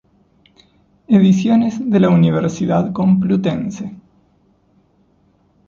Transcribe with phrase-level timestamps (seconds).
[1.07, 3.95] Ediciones de la Universidad Complutense.